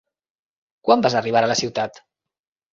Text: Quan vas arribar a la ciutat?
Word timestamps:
Quan 0.89 1.05
vas 1.07 1.17
arribar 1.21 1.45
a 1.45 1.53
la 1.53 1.61
ciutat? 1.63 2.05